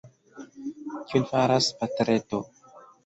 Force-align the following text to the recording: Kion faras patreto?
Kion 1.11 1.27
faras 1.33 1.67
patreto? 1.83 2.45